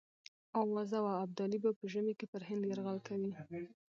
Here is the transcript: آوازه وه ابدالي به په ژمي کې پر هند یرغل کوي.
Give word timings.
آوازه 0.61 0.97
وه 1.03 1.13
ابدالي 1.25 1.57
به 1.63 1.71
په 1.79 1.85
ژمي 1.93 2.13
کې 2.19 2.25
پر 2.31 2.41
هند 2.49 2.63
یرغل 2.71 2.97
کوي. 3.07 3.31